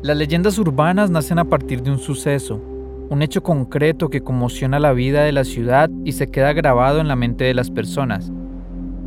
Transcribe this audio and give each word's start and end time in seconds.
Las 0.00 0.16
leyendas 0.16 0.56
urbanas 0.60 1.10
nacen 1.10 1.40
a 1.40 1.44
partir 1.44 1.82
de 1.82 1.90
un 1.90 1.98
suceso, 1.98 2.62
un 3.10 3.20
hecho 3.20 3.42
concreto 3.42 4.08
que 4.08 4.20
conmociona 4.20 4.78
la 4.78 4.92
vida 4.92 5.24
de 5.24 5.32
la 5.32 5.42
ciudad 5.42 5.90
y 6.04 6.12
se 6.12 6.30
queda 6.30 6.52
grabado 6.52 7.00
en 7.00 7.08
la 7.08 7.16
mente 7.16 7.42
de 7.42 7.54
las 7.54 7.68
personas. 7.68 8.30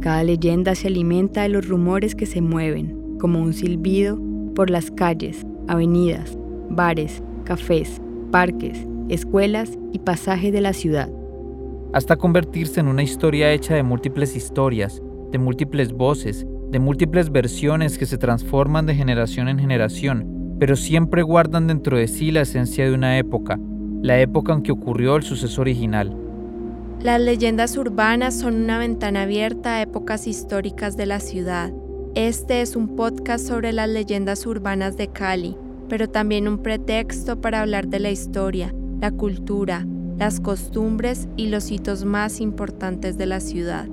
Cada 0.01 0.25
leyenda 0.25 0.75
se 0.75 0.87
alimenta 0.87 1.43
de 1.43 1.49
los 1.49 1.65
rumores 1.65 2.13
que 2.13 2.25
se 2.25 2.41
mueven, 2.41 3.17
como 3.19 3.39
un 3.39 3.53
silbido, 3.53 4.19
por 4.53 4.69
las 4.69 4.91
calles, 4.91 5.45
avenidas, 5.69 6.37
bares, 6.69 7.23
cafés, 7.45 8.01
parques, 8.29 8.85
escuelas 9.07 9.79
y 9.93 9.99
pasajes 9.99 10.51
de 10.51 10.59
la 10.59 10.73
ciudad. 10.73 11.09
Hasta 11.93 12.17
convertirse 12.17 12.81
en 12.81 12.89
una 12.89 13.03
historia 13.03 13.53
hecha 13.53 13.75
de 13.75 13.83
múltiples 13.83 14.35
historias, 14.35 15.01
de 15.31 15.37
múltiples 15.37 15.93
voces, 15.93 16.45
de 16.69 16.79
múltiples 16.79 17.31
versiones 17.31 17.97
que 17.97 18.05
se 18.05 18.17
transforman 18.17 18.85
de 18.85 18.95
generación 18.95 19.47
en 19.47 19.57
generación 19.57 20.40
pero 20.61 20.75
siempre 20.75 21.23
guardan 21.23 21.65
dentro 21.65 21.97
de 21.97 22.07
sí 22.07 22.29
la 22.29 22.41
esencia 22.41 22.85
de 22.85 22.93
una 22.93 23.17
época, 23.17 23.59
la 24.03 24.19
época 24.19 24.53
en 24.53 24.61
que 24.61 24.71
ocurrió 24.71 25.15
el 25.15 25.23
suceso 25.23 25.61
original. 25.61 26.15
Las 27.01 27.19
leyendas 27.19 27.77
urbanas 27.77 28.37
son 28.37 28.61
una 28.61 28.77
ventana 28.77 29.23
abierta 29.23 29.73
a 29.73 29.81
épocas 29.81 30.27
históricas 30.27 30.95
de 30.97 31.07
la 31.07 31.19
ciudad. 31.19 31.73
Este 32.13 32.61
es 32.61 32.75
un 32.75 32.95
podcast 32.95 33.47
sobre 33.47 33.73
las 33.73 33.89
leyendas 33.89 34.45
urbanas 34.45 34.97
de 34.97 35.07
Cali, 35.07 35.57
pero 35.89 36.07
también 36.07 36.47
un 36.47 36.59
pretexto 36.59 37.41
para 37.41 37.61
hablar 37.61 37.87
de 37.87 37.99
la 37.99 38.11
historia, 38.11 38.71
la 38.99 39.09
cultura, 39.09 39.87
las 40.19 40.39
costumbres 40.39 41.27
y 41.37 41.47
los 41.47 41.71
hitos 41.71 42.05
más 42.05 42.39
importantes 42.39 43.17
de 43.17 43.25
la 43.25 43.39
ciudad. 43.39 43.87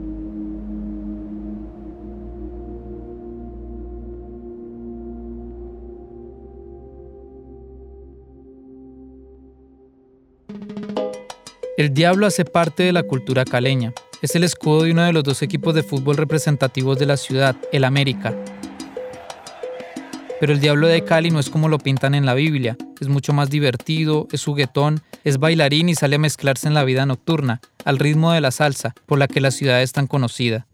El 11.79 11.95
Diablo 11.95 12.27
hace 12.27 12.45
parte 12.45 12.83
de 12.83 12.93
la 12.93 13.05
cultura 13.05 13.45
caleña. 13.45 13.93
Es 14.21 14.35
el 14.35 14.43
escudo 14.43 14.83
de 14.83 14.91
uno 14.91 15.05
de 15.05 15.13
los 15.13 15.23
dos 15.23 15.43
equipos 15.43 15.77
de 15.77 15.85
fútbol 15.85 16.17
representativos 16.17 16.99
de 16.99 17.07
la 17.07 17.17
ciudad, 17.17 17.55
el 17.71 17.85
América. 17.85 18.35
Pero 20.41 20.53
el 20.53 20.59
Diablo 20.59 20.89
de 20.89 21.05
Cali 21.05 21.31
no 21.31 21.39
es 21.39 21.49
como 21.49 21.69
lo 21.69 21.79
pintan 21.79 22.17
en 22.17 22.27
la 22.27 22.35
Biblia. 22.35 22.77
Es 23.01 23.07
mucho 23.07 23.33
más 23.33 23.49
divertido, 23.49 24.27
es 24.33 24.45
juguetón, 24.45 25.03
es 25.23 25.39
bailarín 25.39 25.89
y 25.89 25.95
sale 25.95 26.17
a 26.17 26.19
mezclarse 26.19 26.67
en 26.67 26.75
la 26.75 26.83
vida 26.83 27.07
nocturna, 27.07 27.61
al 27.85 28.01
ritmo 28.01 28.33
de 28.33 28.41
la 28.41 28.51
salsa, 28.51 28.93
por 29.07 29.21
la 29.21 29.29
que 29.29 29.41
la 29.41 29.53
ciudad 29.53 29.81
es 29.81 29.93
tan 29.93 30.09
conocida. 30.09 30.67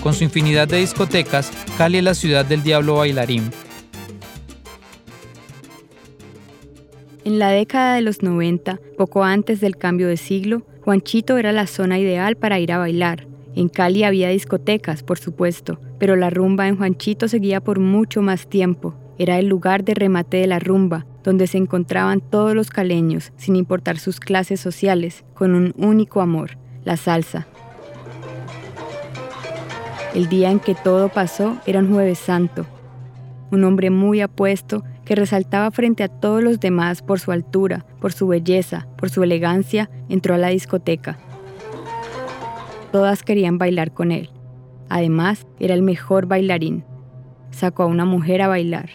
Con 0.00 0.14
su 0.14 0.22
infinidad 0.22 0.68
de 0.68 0.76
discotecas, 0.76 1.50
Cali 1.76 1.98
es 1.98 2.04
la 2.04 2.14
ciudad 2.14 2.44
del 2.44 2.62
Diablo 2.62 2.94
bailarín, 2.94 3.50
En 7.26 7.40
la 7.40 7.48
década 7.48 7.96
de 7.96 8.02
los 8.02 8.22
90, 8.22 8.78
poco 8.96 9.24
antes 9.24 9.60
del 9.60 9.76
cambio 9.76 10.06
de 10.06 10.16
siglo, 10.16 10.62
Juanchito 10.82 11.38
era 11.38 11.50
la 11.50 11.66
zona 11.66 11.98
ideal 11.98 12.36
para 12.36 12.60
ir 12.60 12.70
a 12.70 12.78
bailar. 12.78 13.26
En 13.56 13.68
Cali 13.68 14.04
había 14.04 14.28
discotecas, 14.28 15.02
por 15.02 15.18
supuesto, 15.18 15.80
pero 15.98 16.14
la 16.14 16.30
rumba 16.30 16.68
en 16.68 16.76
Juanchito 16.76 17.26
seguía 17.26 17.60
por 17.60 17.80
mucho 17.80 18.22
más 18.22 18.46
tiempo. 18.46 18.94
Era 19.18 19.40
el 19.40 19.48
lugar 19.48 19.82
de 19.82 19.94
remate 19.94 20.36
de 20.36 20.46
la 20.46 20.60
rumba, 20.60 21.04
donde 21.24 21.48
se 21.48 21.58
encontraban 21.58 22.20
todos 22.20 22.54
los 22.54 22.70
caleños, 22.70 23.32
sin 23.36 23.56
importar 23.56 23.98
sus 23.98 24.20
clases 24.20 24.60
sociales, 24.60 25.24
con 25.34 25.56
un 25.56 25.74
único 25.76 26.20
amor, 26.20 26.58
la 26.84 26.96
salsa. 26.96 27.48
El 30.14 30.28
día 30.28 30.52
en 30.52 30.60
que 30.60 30.76
todo 30.76 31.08
pasó 31.08 31.56
era 31.66 31.80
un 31.80 31.92
jueves 31.92 32.20
santo. 32.20 32.66
Un 33.50 33.64
hombre 33.64 33.90
muy 33.90 34.20
apuesto 34.20 34.84
que 35.06 35.14
resaltaba 35.14 35.70
frente 35.70 36.02
a 36.02 36.08
todos 36.08 36.42
los 36.42 36.60
demás 36.60 37.00
por 37.00 37.20
su 37.20 37.32
altura, 37.32 37.86
por 38.00 38.12
su 38.12 38.26
belleza, 38.26 38.88
por 38.98 39.08
su 39.08 39.22
elegancia, 39.22 39.88
entró 40.10 40.34
a 40.34 40.38
la 40.38 40.48
discoteca. 40.48 41.16
Todas 42.92 43.22
querían 43.22 43.56
bailar 43.56 43.92
con 43.92 44.10
él. 44.12 44.30
Además, 44.88 45.46
era 45.60 45.74
el 45.74 45.82
mejor 45.82 46.26
bailarín. 46.26 46.84
Sacó 47.50 47.84
a 47.84 47.86
una 47.86 48.04
mujer 48.04 48.42
a 48.42 48.48
bailar. 48.48 48.90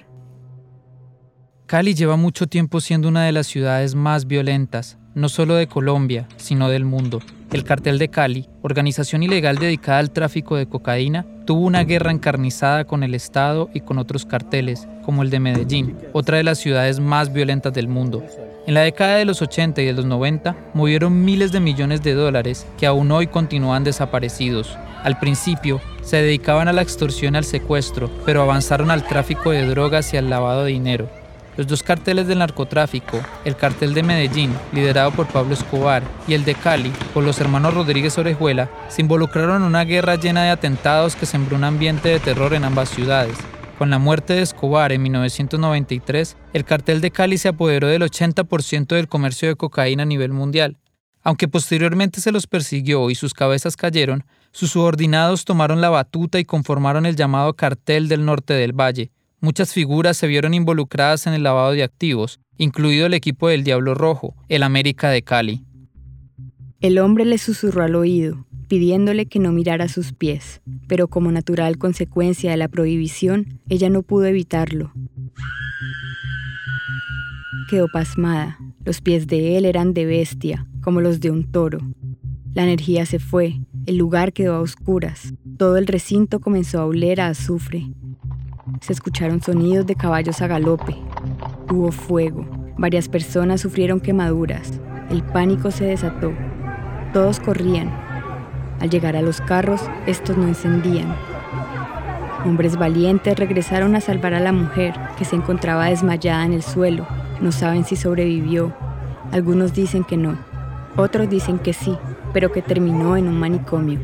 Cali 1.66 1.94
lleva 1.94 2.18
mucho 2.18 2.48
tiempo 2.48 2.82
siendo 2.82 3.08
una 3.08 3.24
de 3.24 3.32
las 3.32 3.48
ciudades 3.48 3.96
más 3.96 4.28
violentas, 4.28 4.98
no 5.16 5.30
solo 5.30 5.56
de 5.56 5.68
Colombia, 5.68 6.28
sino 6.36 6.68
del 6.68 6.84
mundo. 6.84 7.22
El 7.52 7.66
cartel 7.66 8.00
de 8.00 8.08
Cali, 8.08 8.48
organización 8.62 9.24
ilegal 9.24 9.58
dedicada 9.58 10.00
al 10.00 10.12
tráfico 10.12 10.56
de 10.56 10.68
cocaína, 10.68 11.26
tuvo 11.46 11.66
una 11.66 11.84
guerra 11.84 12.10
encarnizada 12.10 12.86
con 12.86 13.04
el 13.04 13.14
Estado 13.14 13.70
y 13.74 13.82
con 13.82 13.98
otros 13.98 14.26
carteles, 14.26 14.88
como 15.04 15.22
el 15.22 15.30
de 15.30 15.42
Medellín, 15.42 15.98
otra 16.14 16.38
de 16.38 16.46
las 16.46 16.60
ciudades 16.60 17.02
más 17.02 17.34
violentas 17.34 17.74
del 17.74 17.90
mundo. 17.90 18.24
En 18.68 18.74
la 18.74 18.84
década 18.84 19.18
de 19.18 19.26
los 19.26 19.42
80 19.42 19.82
y 19.82 19.86
de 19.86 19.92
los 19.92 20.06
90 20.06 20.56
movieron 20.74 21.26
miles 21.26 21.52
de 21.52 21.60
millones 21.60 22.02
de 22.02 22.14
dólares 22.14 22.66
que 22.78 22.88
aún 22.88 23.12
hoy 23.12 23.28
continúan 23.28 23.84
desaparecidos. 23.84 24.78
Al 25.04 25.20
principio 25.20 25.82
se 26.04 26.22
dedicaban 26.22 26.70
a 26.70 26.74
la 26.74 26.84
extorsión 26.84 27.36
y 27.36 27.40
al 27.40 27.44
secuestro, 27.44 28.10
pero 28.26 28.44
avanzaron 28.44 28.92
al 28.92 29.06
tráfico 29.06 29.52
de 29.52 29.66
drogas 29.66 30.14
y 30.14 30.18
al 30.18 30.30
lavado 30.30 30.64
de 30.64 30.72
dinero. 30.72 31.21
Los 31.62 31.68
dos 31.68 31.84
carteles 31.84 32.26
del 32.26 32.40
narcotráfico, 32.40 33.22
el 33.46 33.56
cartel 33.56 33.94
de 33.94 34.02
Medellín, 34.02 34.52
liderado 34.74 35.12
por 35.12 35.28
Pablo 35.28 35.54
Escobar, 35.54 36.02
y 36.28 36.34
el 36.34 36.44
de 36.44 36.56
Cali, 36.56 36.92
por 37.14 37.24
los 37.24 37.40
hermanos 37.40 37.76
Rodríguez 37.76 38.18
Orejuela, 38.18 38.68
se 38.90 39.04
involucraron 39.04 39.58
en 39.58 39.68
una 39.68 39.84
guerra 39.84 40.16
llena 40.16 40.42
de 40.42 40.50
atentados 40.50 41.16
que 41.16 41.28
sembró 41.28 41.56
un 41.56 41.64
ambiente 41.64 42.10
de 42.10 42.20
terror 42.20 42.56
en 42.56 42.64
ambas 42.64 42.90
ciudades. 42.90 43.38
Con 43.78 43.92
la 43.92 44.00
muerte 44.00 44.34
de 44.34 44.42
Escobar 44.42 44.92
en 44.92 45.04
1993, 45.04 46.36
el 46.54 46.66
cartel 46.66 47.00
de 47.00 47.12
Cali 47.12 47.38
se 47.38 47.50
apoderó 47.50 47.90
del 47.90 48.02
80% 48.02 48.96
del 48.96 49.08
comercio 49.08 49.48
de 49.48 49.56
cocaína 49.56 50.02
a 50.02 50.08
nivel 50.08 50.32
mundial. 50.32 50.80
Aunque 51.22 51.48
posteriormente 51.48 52.22
se 52.22 52.32
los 52.32 52.48
persiguió 52.48 53.12
y 53.12 53.14
sus 53.14 53.36
cabezas 53.36 53.78
cayeron, 53.78 54.26
sus 54.52 54.72
subordinados 54.72 55.46
tomaron 55.46 55.80
la 55.80 55.92
batuta 55.92 56.40
y 56.40 56.44
conformaron 56.44 57.06
el 57.06 57.16
llamado 57.16 57.54
Cartel 57.54 58.08
del 58.08 58.26
Norte 58.26 58.56
del 58.56 58.74
Valle. 58.74 59.12
Muchas 59.44 59.74
figuras 59.74 60.18
se 60.18 60.28
vieron 60.28 60.54
involucradas 60.54 61.26
en 61.26 61.34
el 61.34 61.42
lavado 61.42 61.72
de 61.72 61.82
activos, 61.82 62.40
incluido 62.58 63.08
el 63.08 63.16
equipo 63.16 63.50
del 63.50 63.64
Diablo 63.64 63.96
Rojo, 63.96 64.36
el 64.50 64.62
América 64.62 65.10
de 65.10 65.24
Cali. 65.24 65.66
El 66.80 67.00
hombre 67.00 67.26
le 67.26 67.40
susurró 67.40 67.82
al 67.82 67.96
oído, 67.96 68.46
pidiéndole 68.68 69.26
que 69.26 69.40
no 69.40 69.52
mirara 69.52 69.88
sus 69.88 70.14
pies, 70.14 70.62
pero 70.88 71.08
como 71.08 71.32
natural 71.32 71.80
consecuencia 71.80 72.52
de 72.52 72.58
la 72.58 72.68
prohibición, 72.68 73.60
ella 73.68 73.90
no 73.90 74.04
pudo 74.04 74.26
evitarlo. 74.26 74.94
Quedó 77.68 77.88
pasmada. 77.92 78.60
Los 78.86 79.02
pies 79.02 79.26
de 79.26 79.58
él 79.58 79.66
eran 79.66 79.96
de 79.96 80.06
bestia, 80.06 80.68
como 80.84 81.02
los 81.02 81.20
de 81.20 81.32
un 81.32 81.52
toro. 81.52 81.80
La 82.54 82.62
energía 82.62 83.08
se 83.08 83.18
fue, 83.18 83.60
el 83.88 83.98
lugar 83.98 84.34
quedó 84.34 84.54
a 84.54 84.62
oscuras, 84.62 85.34
todo 85.58 85.78
el 85.78 85.88
recinto 85.88 86.40
comenzó 86.40 86.80
a 86.80 86.86
oler 86.86 87.22
a 87.22 87.30
azufre. 87.30 87.88
Se 88.82 88.94
escucharon 88.94 89.42
sonidos 89.42 89.86
de 89.86 89.96
caballos 89.96 90.42
a 90.42 90.48
galope. 90.48 90.96
Hubo 91.70 91.92
fuego. 91.92 92.46
Varias 92.78 93.08
personas 93.08 93.62
sufrieron 93.62 94.00
quemaduras. 94.00 94.80
El 95.10 95.24
pánico 95.24 95.72
se 95.72 95.86
desató. 95.86 96.32
Todos 97.14 97.40
corrían, 97.40 97.92
al 98.82 98.90
llegar 98.90 99.16
a 99.16 99.22
los 99.22 99.42
carros, 99.42 99.82
estos 100.08 100.38
no 100.38 100.48
encendían. 100.48 101.16
Hombres 102.44 102.78
valientes 102.78 103.38
regresaron 103.38 103.96
a 103.96 104.02
salvar 104.02 104.34
a 104.34 104.40
la 104.40 104.52
mujer, 104.52 104.96
que 105.20 105.26
se 105.26 105.36
encontraba 105.36 105.86
desmayada 105.86 106.44
en 106.44 106.54
el 106.54 106.64
suelo. 106.64 107.06
No 107.40 107.52
saben 107.52 107.86
si 107.86 107.96
sobrevivió. 107.96 108.74
Algunos 109.32 109.74
dicen 109.74 110.04
que 110.04 110.18
no. 110.18 110.36
Otros 110.98 111.30
dicen 111.30 111.60
que 111.60 111.74
sí, 111.74 111.96
pero 112.34 112.52
que 112.52 112.64
terminó 112.64 113.18
en 113.18 113.28
un 113.28 113.40
manicomio. 113.40 114.00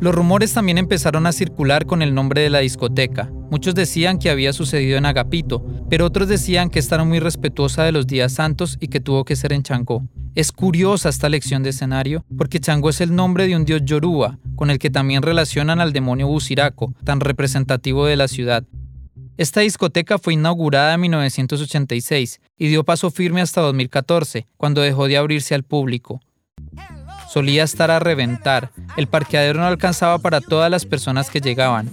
Los 0.00 0.14
rumores 0.14 0.52
también 0.52 0.76
empezaron 0.76 1.26
a 1.26 1.32
circular 1.32 1.86
con 1.86 2.02
el 2.02 2.14
nombre 2.14 2.42
de 2.42 2.50
la 2.50 2.58
discoteca. 2.58 3.30
Muchos 3.50 3.74
decían 3.74 4.18
que 4.18 4.28
había 4.28 4.52
sucedido 4.52 4.98
en 4.98 5.06
Agapito, 5.06 5.64
pero 5.88 6.04
otros 6.04 6.28
decían 6.28 6.68
que 6.68 6.78
estaban 6.78 7.08
muy 7.08 7.18
respetuosa 7.18 7.82
de 7.82 7.92
los 7.92 8.06
días 8.06 8.32
santos 8.32 8.76
y 8.80 8.88
que 8.88 9.00
tuvo 9.00 9.24
que 9.24 9.36
ser 9.36 9.52
en 9.52 9.62
Changó. 9.62 10.02
Es 10.34 10.52
curiosa 10.52 11.08
esta 11.08 11.28
lección 11.28 11.62
de 11.62 11.70
escenario 11.70 12.24
porque 12.36 12.60
Changó 12.60 12.90
es 12.90 13.00
el 13.00 13.14
nombre 13.14 13.46
de 13.46 13.56
un 13.56 13.64
dios 13.64 13.82
yoruba, 13.84 14.38
con 14.54 14.70
el 14.70 14.78
que 14.78 14.90
también 14.90 15.22
relacionan 15.22 15.80
al 15.80 15.92
demonio 15.92 16.26
Busiraco, 16.26 16.94
tan 17.04 17.20
representativo 17.20 18.06
de 18.06 18.16
la 18.16 18.28
ciudad. 18.28 18.64
Esta 19.38 19.60
discoteca 19.60 20.18
fue 20.18 20.34
inaugurada 20.34 20.94
en 20.94 21.00
1986 21.00 22.40
y 22.58 22.68
dio 22.68 22.84
paso 22.84 23.10
firme 23.10 23.40
hasta 23.40 23.60
2014, 23.62 24.46
cuando 24.56 24.82
dejó 24.82 25.06
de 25.06 25.16
abrirse 25.16 25.54
al 25.54 25.62
público. 25.62 26.20
Solía 27.32 27.62
estar 27.62 27.90
a 27.90 27.98
reventar, 27.98 28.72
el 28.96 29.06
parqueadero 29.06 29.60
no 29.60 29.66
alcanzaba 29.66 30.18
para 30.18 30.40
todas 30.40 30.70
las 30.70 30.86
personas 30.86 31.30
que 31.30 31.40
llegaban. 31.40 31.90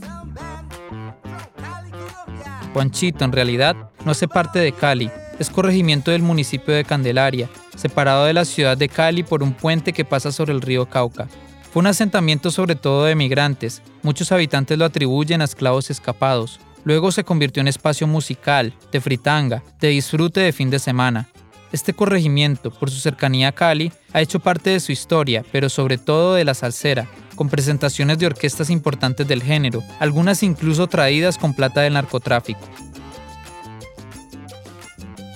Juanchito 2.76 3.24
en 3.24 3.32
realidad 3.32 3.74
no 4.04 4.12
hace 4.12 4.28
parte 4.28 4.60
de 4.60 4.74
Cali, 4.74 5.10
es 5.40 5.50
corregimiento 5.50 6.12
del 6.12 6.22
municipio 6.22 6.74
de 6.74 6.84
Candelaria, 6.84 7.50
separado 7.78 8.26
de 8.26 8.34
la 8.34 8.44
ciudad 8.44 8.76
de 8.76 8.90
Cali 8.90 9.24
por 9.24 9.44
un 9.44 9.54
puente 9.54 9.94
que 9.94 10.04
pasa 10.04 10.30
sobre 10.34 10.52
el 10.52 10.62
río 10.62 10.86
Cauca. 10.86 11.30
Fue 11.72 11.80
un 11.80 11.88
asentamiento 11.88 12.52
sobre 12.52 12.76
todo 12.76 13.06
de 13.06 13.16
migrantes, 13.16 13.82
muchos 14.04 14.34
habitantes 14.34 14.78
lo 14.78 14.84
atribuyen 14.84 15.40
a 15.40 15.46
esclavos 15.46 15.90
escapados. 15.90 16.60
Luego 16.84 17.14
se 17.14 17.24
convirtió 17.24 17.62
en 17.62 17.70
espacio 17.70 18.08
musical, 18.08 18.74
de 18.92 19.00
fritanga, 19.00 19.64
de 19.80 19.88
disfrute 19.88 20.42
de 20.42 20.52
fin 20.52 20.70
de 20.70 20.80
semana. 20.80 21.30
Este 21.72 21.94
corregimiento, 21.94 22.72
por 22.72 22.92
su 22.92 23.00
cercanía 23.00 23.48
a 23.48 23.52
Cali, 23.54 23.94
ha 24.12 24.20
hecho 24.20 24.42
parte 24.42 24.72
de 24.72 24.82
su 24.82 24.92
historia, 24.92 25.46
pero 25.54 25.70
sobre 25.70 25.98
todo 25.98 26.34
de 26.34 26.44
la 26.44 26.54
salsera, 26.54 27.08
con 27.36 27.50
presentaciones 27.50 28.18
de 28.18 28.26
orquestas 28.26 28.70
importantes 28.70 29.28
del 29.28 29.44
género, 29.44 29.84
algunas 30.00 30.44
incluso 30.44 30.88
traídas 30.88 31.38
con 31.38 31.54
plata 31.54 31.82
del 31.82 31.94
narcotráfico. 31.94 32.62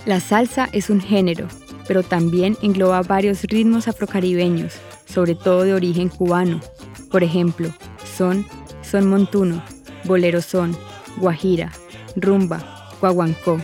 La 0.06 0.20
salsa 0.20 0.70
es 0.72 0.90
un 0.90 1.02
género, 1.02 1.48
pero 1.88 2.04
también 2.04 2.58
engloba 2.62 3.02
varios 3.02 3.44
ritmos 3.44 3.88
afrocaribeños, 3.88 4.74
sobre 5.06 5.36
todo 5.36 5.64
de 5.64 5.74
origen 5.74 6.10
cubano. 6.10 6.62
Por 7.12 7.24
ejemplo, 7.24 7.74
son, 8.18 8.46
son 8.82 9.08
montuno, 9.08 9.64
bolero 10.06 10.42
son, 10.42 10.76
guajira, 11.18 11.72
rumba, 12.16 12.90
guaguancó, 13.02 13.60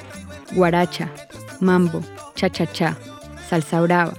guaracha, 0.53 1.11
mambo, 1.59 2.01
cha-cha-cha, 2.35 2.97
salsa 3.49 3.81
brava, 3.81 4.13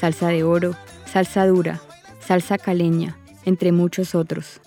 salsa 0.00 0.28
de 0.28 0.44
oro, 0.44 0.74
salsa 1.10 1.46
dura, 1.46 1.80
salsa 2.20 2.58
caleña, 2.58 3.16
entre 3.44 3.72
muchos 3.72 4.14
otros. 4.14 4.60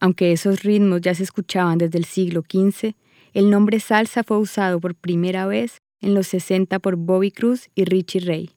Aunque 0.00 0.32
esos 0.32 0.62
ritmos 0.62 1.02
ya 1.02 1.14
se 1.14 1.22
escuchaban 1.22 1.78
desde 1.78 1.98
el 1.98 2.06
siglo 2.06 2.42
XV, 2.42 2.94
el 3.32 3.50
nombre 3.50 3.80
salsa 3.80 4.24
fue 4.24 4.38
usado 4.38 4.80
por 4.80 4.94
primera 4.94 5.46
vez 5.46 5.78
en 6.00 6.14
los 6.14 6.26
60 6.28 6.78
por 6.78 6.96
Bobby 6.96 7.30
Cruz 7.30 7.68
y 7.74 7.84
Richie 7.84 8.20
Ray. 8.20 8.50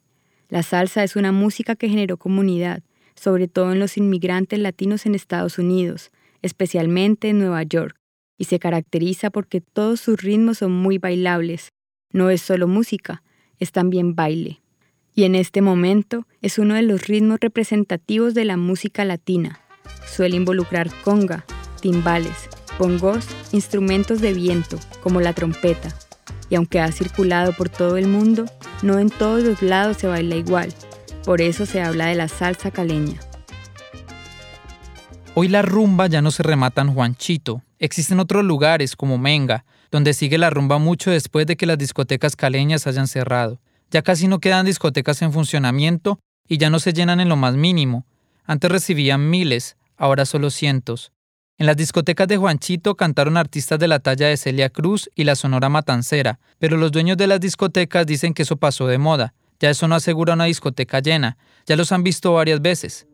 La 0.48 0.62
salsa 0.62 1.04
es 1.04 1.16
una 1.16 1.32
música 1.32 1.76
que 1.76 1.88
generó 1.88 2.16
comunidad, 2.16 2.82
sobre 3.14 3.46
todo 3.46 3.72
en 3.72 3.78
los 3.78 3.96
inmigrantes 3.96 4.58
latinos 4.58 5.06
en 5.06 5.14
Estados 5.14 5.58
Unidos, 5.58 6.10
especialmente 6.42 7.28
en 7.28 7.38
Nueva 7.38 7.62
York, 7.62 7.96
y 8.38 8.44
se 8.44 8.58
caracteriza 8.58 9.30
porque 9.30 9.60
todos 9.60 10.00
sus 10.00 10.20
ritmos 10.20 10.58
son 10.58 10.72
muy 10.72 10.98
bailables. 10.98 11.68
No 12.10 12.30
es 12.30 12.42
solo 12.42 12.68
música, 12.68 13.22
es 13.58 13.72
también 13.72 14.14
baile. 14.14 14.63
Y 15.16 15.24
en 15.24 15.36
este 15.36 15.62
momento 15.62 16.26
es 16.42 16.58
uno 16.58 16.74
de 16.74 16.82
los 16.82 17.06
ritmos 17.06 17.38
representativos 17.40 18.34
de 18.34 18.44
la 18.44 18.56
música 18.56 19.04
latina. 19.04 19.60
Suele 20.06 20.34
involucrar 20.34 20.90
conga, 21.02 21.44
timbales, 21.80 22.48
bongos, 22.80 23.24
instrumentos 23.52 24.20
de 24.20 24.34
viento, 24.34 24.78
como 25.02 25.20
la 25.20 25.32
trompeta. 25.32 25.94
Y 26.50 26.56
aunque 26.56 26.80
ha 26.80 26.90
circulado 26.90 27.52
por 27.52 27.68
todo 27.68 27.96
el 27.96 28.08
mundo, 28.08 28.46
no 28.82 28.98
en 28.98 29.08
todos 29.08 29.44
los 29.44 29.62
lados 29.62 29.98
se 29.98 30.08
baila 30.08 30.34
igual. 30.34 30.74
Por 31.24 31.40
eso 31.40 31.64
se 31.64 31.80
habla 31.80 32.06
de 32.06 32.16
la 32.16 32.26
salsa 32.26 32.72
caleña. 32.72 33.20
Hoy 35.34 35.46
la 35.48 35.62
rumba 35.62 36.08
ya 36.08 36.22
no 36.22 36.32
se 36.32 36.42
remata 36.42 36.82
en 36.82 36.92
Juanchito. 36.92 37.62
Existen 37.78 38.18
otros 38.18 38.44
lugares 38.44 38.96
como 38.96 39.16
Menga, 39.16 39.64
donde 39.92 40.12
sigue 40.12 40.38
la 40.38 40.50
rumba 40.50 40.78
mucho 40.78 41.12
después 41.12 41.46
de 41.46 41.56
que 41.56 41.66
las 41.66 41.78
discotecas 41.78 42.34
caleñas 42.34 42.88
hayan 42.88 43.06
cerrado. 43.06 43.60
Ya 43.94 44.02
casi 44.02 44.26
no 44.26 44.40
quedan 44.40 44.66
discotecas 44.66 45.22
en 45.22 45.32
funcionamiento 45.32 46.18
y 46.48 46.58
ya 46.58 46.68
no 46.68 46.80
se 46.80 46.92
llenan 46.92 47.20
en 47.20 47.28
lo 47.28 47.36
más 47.36 47.54
mínimo. 47.54 48.06
Antes 48.44 48.68
recibían 48.68 49.30
miles, 49.30 49.76
ahora 49.96 50.26
solo 50.26 50.50
cientos. 50.50 51.12
En 51.58 51.66
las 51.66 51.76
discotecas 51.76 52.26
de 52.26 52.36
Juanchito 52.36 52.96
cantaron 52.96 53.36
artistas 53.36 53.78
de 53.78 53.86
la 53.86 54.00
talla 54.00 54.26
de 54.26 54.36
Celia 54.36 54.68
Cruz 54.68 55.08
y 55.14 55.22
la 55.22 55.36
Sonora 55.36 55.68
Matancera, 55.68 56.40
pero 56.58 56.76
los 56.76 56.90
dueños 56.90 57.16
de 57.16 57.28
las 57.28 57.38
discotecas 57.38 58.04
dicen 58.04 58.34
que 58.34 58.42
eso 58.42 58.56
pasó 58.56 58.88
de 58.88 58.98
moda. 58.98 59.32
Ya 59.60 59.70
eso 59.70 59.86
no 59.86 59.94
asegura 59.94 60.34
una 60.34 60.46
discoteca 60.46 60.98
llena, 60.98 61.38
ya 61.64 61.76
los 61.76 61.92
han 61.92 62.02
visto 62.02 62.32
varias 62.32 62.60
veces. 62.60 63.06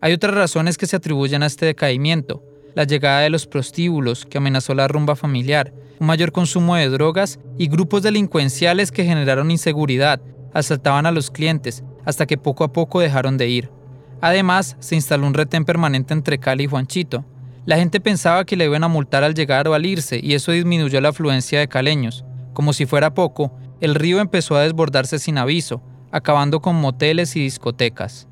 Hay 0.00 0.14
otras 0.14 0.34
razones 0.34 0.78
que 0.78 0.86
se 0.86 0.96
atribuyen 0.96 1.42
a 1.42 1.46
este 1.46 1.66
decaimiento. 1.66 2.42
La 2.76 2.84
llegada 2.84 3.22
de 3.22 3.30
los 3.30 3.48
prostíbulos, 3.48 4.24
que 4.24 4.38
amenazó 4.38 4.74
la 4.74 4.86
rumba 4.86 5.16
familiar, 5.16 5.72
un 5.98 6.06
mayor 6.06 6.30
consumo 6.30 6.76
de 6.76 6.88
drogas 6.88 7.40
y 7.58 7.66
grupos 7.66 8.04
delincuenciales 8.04 8.92
que 8.92 9.04
generaron 9.04 9.50
inseguridad, 9.50 10.20
asaltaban 10.54 11.06
a 11.06 11.10
los 11.10 11.32
clientes, 11.32 11.82
hasta 12.04 12.26
que 12.26 12.38
poco 12.38 12.62
a 12.62 12.72
poco 12.72 13.00
dejaron 13.00 13.38
de 13.38 13.48
ir. 13.48 13.70
Además, 14.20 14.76
se 14.78 14.94
instaló 14.94 15.26
un 15.26 15.34
retén 15.34 15.64
permanente 15.64 16.14
entre 16.14 16.38
Cali 16.38 16.64
y 16.64 16.66
Juanchito, 16.68 17.24
la 17.66 17.78
gente 17.78 17.98
pensaba 17.98 18.44
que 18.44 18.56
le 18.56 18.66
iban 18.66 18.84
a 18.84 18.88
multar 18.88 19.24
al 19.24 19.34
llegar 19.34 19.66
o 19.66 19.74
al 19.74 19.86
irse 19.86 20.20
y 20.22 20.34
eso 20.34 20.52
disminuyó 20.52 21.00
la 21.00 21.08
afluencia 21.08 21.58
de 21.58 21.66
caleños. 21.66 22.24
Como 22.52 22.72
si 22.72 22.86
fuera 22.86 23.12
poco, 23.12 23.58
el 23.80 23.96
río 23.96 24.20
empezó 24.20 24.54
a 24.54 24.62
desbordarse 24.62 25.18
sin 25.18 25.36
aviso, 25.36 25.82
acabando 26.12 26.60
con 26.60 26.76
moteles 26.76 27.34
y 27.34 27.40
discotecas. 27.40 28.28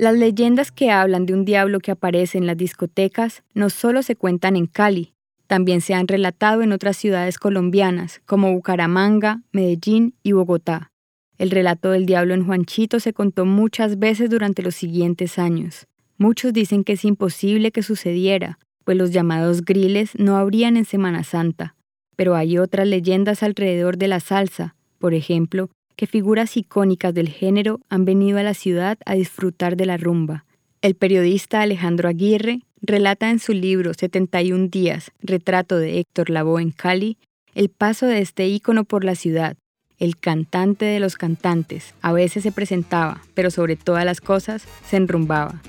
Las 0.00 0.16
leyendas 0.16 0.72
que 0.72 0.90
hablan 0.90 1.26
de 1.26 1.34
un 1.34 1.44
diablo 1.44 1.78
que 1.78 1.90
aparece 1.90 2.38
en 2.38 2.46
las 2.46 2.56
discotecas 2.56 3.42
no 3.52 3.68
solo 3.68 4.02
se 4.02 4.16
cuentan 4.16 4.56
en 4.56 4.64
Cali, 4.64 5.12
también 5.46 5.82
se 5.82 5.92
han 5.92 6.08
relatado 6.08 6.62
en 6.62 6.72
otras 6.72 6.96
ciudades 6.96 7.36
colombianas 7.36 8.22
como 8.24 8.50
Bucaramanga, 8.50 9.42
Medellín 9.52 10.14
y 10.22 10.32
Bogotá. 10.32 10.90
El 11.36 11.50
relato 11.50 11.90
del 11.90 12.06
diablo 12.06 12.32
en 12.32 12.46
Juanchito 12.46 12.98
se 12.98 13.12
contó 13.12 13.44
muchas 13.44 13.98
veces 13.98 14.30
durante 14.30 14.62
los 14.62 14.74
siguientes 14.74 15.38
años. 15.38 15.86
Muchos 16.16 16.54
dicen 16.54 16.82
que 16.82 16.94
es 16.94 17.04
imposible 17.04 17.70
que 17.70 17.82
sucediera, 17.82 18.58
pues 18.84 18.96
los 18.96 19.10
llamados 19.10 19.66
griles 19.66 20.12
no 20.16 20.38
habrían 20.38 20.78
en 20.78 20.86
Semana 20.86 21.24
Santa, 21.24 21.76
pero 22.16 22.36
hay 22.36 22.56
otras 22.56 22.88
leyendas 22.88 23.42
alrededor 23.42 23.98
de 23.98 24.08
la 24.08 24.20
salsa, 24.20 24.76
por 24.98 25.12
ejemplo, 25.12 25.68
que 26.00 26.06
figuras 26.06 26.56
icónicas 26.56 27.12
del 27.12 27.28
género 27.28 27.78
han 27.90 28.06
venido 28.06 28.38
a 28.38 28.42
la 28.42 28.54
ciudad 28.54 28.96
a 29.04 29.12
disfrutar 29.16 29.76
de 29.76 29.84
la 29.84 29.98
rumba. 29.98 30.46
El 30.80 30.94
periodista 30.94 31.60
Alejandro 31.60 32.08
Aguirre 32.08 32.60
relata 32.80 33.28
en 33.28 33.38
su 33.38 33.52
libro 33.52 33.92
71 33.92 34.68
días, 34.68 35.10
retrato 35.20 35.76
de 35.76 35.98
Héctor 35.98 36.30
Lavoe 36.30 36.62
en 36.62 36.70
Cali, 36.70 37.18
el 37.54 37.68
paso 37.68 38.06
de 38.06 38.22
este 38.22 38.48
ícono 38.48 38.84
por 38.84 39.04
la 39.04 39.14
ciudad. 39.14 39.58
El 39.98 40.16
cantante 40.16 40.86
de 40.86 41.00
los 41.00 41.16
cantantes 41.16 41.92
a 42.00 42.14
veces 42.14 42.44
se 42.44 42.50
presentaba, 42.50 43.20
pero 43.34 43.50
sobre 43.50 43.76
todas 43.76 44.06
las 44.06 44.22
cosas 44.22 44.64
se 44.88 44.96
enrumbaba. 44.96 45.60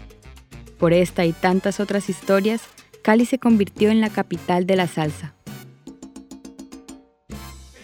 Por 0.80 0.94
esta 0.94 1.26
y 1.26 1.34
tantas 1.34 1.82
otras 1.82 2.10
historias, 2.10 2.62
Cali 3.02 3.26
se 3.26 3.38
convirtió 3.38 3.90
en 3.90 4.00
la 4.00 4.10
capital 4.10 4.66
de 4.66 4.78
la 4.78 4.88
salsa. 4.88 5.36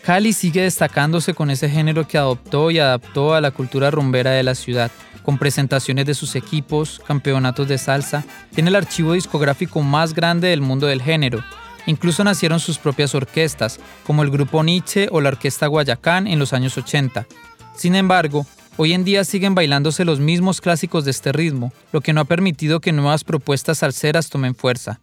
Cali 0.07 0.31
sigue 0.31 0.61
destacándose 0.61 1.33
con 1.33 1.49
ese 1.49 1.67
género 1.67 2.07
que 2.07 2.17
adoptó 2.17 2.71
y 2.71 2.79
adaptó 2.79 3.33
a 3.33 3.41
la 3.41 3.51
cultura 3.51 3.91
rumbera 3.91 4.31
de 4.31 4.41
la 4.41 4.55
ciudad, 4.55 4.89
con 5.21 5.37
presentaciones 5.37 6.05
de 6.05 6.13
sus 6.13 6.37
equipos, 6.37 7.01
campeonatos 7.05 7.67
de 7.67 7.77
salsa, 7.77 8.23
tiene 8.55 8.69
el 8.69 8.77
archivo 8.77 9.11
discográfico 9.11 9.81
más 9.81 10.13
grande 10.13 10.47
del 10.47 10.61
mundo 10.61 10.87
del 10.87 11.01
género. 11.01 11.43
Incluso 11.87 12.23
nacieron 12.23 12.61
sus 12.61 12.77
propias 12.77 13.15
orquestas, 13.15 13.81
como 14.05 14.23
el 14.23 14.31
grupo 14.31 14.63
Nietzsche 14.63 15.09
o 15.11 15.19
la 15.19 15.27
Orquesta 15.27 15.67
Guayacán 15.67 16.25
en 16.25 16.39
los 16.39 16.53
años 16.53 16.77
80. 16.77 17.27
Sin 17.75 17.93
embargo, 17.93 18.45
Hoy 18.79 18.93
en 18.93 19.03
día 19.03 19.23
siguen 19.23 19.55
bailándose 19.55 20.05
los 20.05 20.19
mismos 20.19 20.61
clásicos 20.61 21.03
de 21.03 21.09
este 21.09 21.31
ritmo, 21.31 21.73
lo 21.91 22.01
que 22.01 22.13
no 22.13 22.21
ha 22.21 22.25
permitido 22.25 22.79
que 22.79 22.91
nuevas 22.91 23.23
propuestas 23.23 23.79
salseras 23.79 24.29
tomen 24.29 24.53
fuerza. 24.53 24.99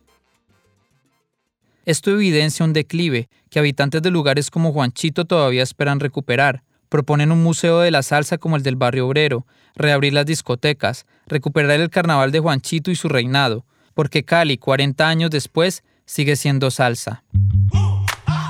Esto 1.84 2.10
evidencia 2.10 2.64
un 2.64 2.72
declive 2.72 3.28
que 3.50 3.58
habitantes 3.58 4.00
de 4.00 4.10
lugares 4.10 4.50
como 4.50 4.72
Juanchito 4.72 5.26
todavía 5.26 5.62
esperan 5.62 6.00
recuperar. 6.00 6.62
Proponen 6.88 7.30
un 7.30 7.42
museo 7.42 7.80
de 7.80 7.90
la 7.90 8.02
salsa 8.02 8.38
como 8.38 8.56
el 8.56 8.62
del 8.62 8.76
barrio 8.76 9.06
obrero, 9.06 9.46
reabrir 9.74 10.14
las 10.14 10.24
discotecas, 10.24 11.04
recuperar 11.26 11.80
el 11.80 11.90
carnaval 11.90 12.32
de 12.32 12.40
Juanchito 12.40 12.90
y 12.90 12.96
su 12.96 13.08
reinado, 13.08 13.66
porque 13.92 14.24
Cali, 14.24 14.56
40 14.56 15.06
años 15.06 15.30
después, 15.30 15.84
sigue 16.06 16.36
siendo 16.36 16.70
salsa. 16.70 17.22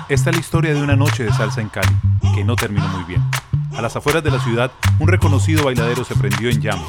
Esta 0.08 0.30
es 0.30 0.36
la 0.36 0.40
historia 0.40 0.74
de 0.74 0.82
una 0.82 0.94
noche 0.94 1.24
de 1.24 1.32
salsa 1.32 1.60
en 1.60 1.70
Cali, 1.70 1.94
que 2.36 2.44
no 2.44 2.54
terminó 2.54 2.86
muy 2.88 3.04
bien. 3.04 3.22
A 3.74 3.82
las 3.82 3.96
afueras 3.96 4.22
de 4.22 4.30
la 4.30 4.38
ciudad, 4.38 4.70
un 5.00 5.08
reconocido 5.08 5.64
bailadero 5.64 6.04
se 6.04 6.14
prendió 6.14 6.50
en 6.50 6.60
llamas. 6.60 6.88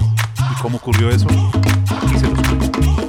¿Y 0.51 0.61
cómo 0.61 0.77
ocurrió 0.77 1.09
eso? 1.09 1.27
Aquí 1.27 2.19
se 2.19 2.29
los 2.29 2.39
cuento. 2.39 3.07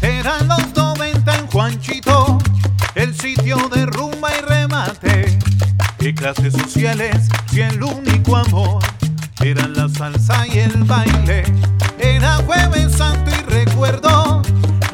Eran 0.00 0.48
los 0.48 0.79
90 1.20 1.38
en 1.38 1.46
Juanchito, 1.48 2.38
el 2.94 3.14
sitio 3.14 3.56
de 3.74 3.86
rumba 3.86 4.30
y 4.36 4.40
remate. 4.42 5.38
¿Qué 5.98 6.14
clases 6.14 6.54
sociales 6.54 7.28
si 7.50 7.60
el 7.60 7.82
único 7.82 8.36
amor 8.36 8.82
eran 9.40 9.74
la 9.74 9.88
salsa 9.88 10.46
y 10.46 10.60
el 10.60 10.84
baile? 10.84 11.42
Era 11.98 12.36
jueves 12.46 12.92
santo 12.92 13.30
y 13.30 13.50
recuerdo, 13.50 14.42